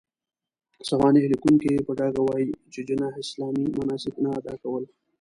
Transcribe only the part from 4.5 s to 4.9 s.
کول.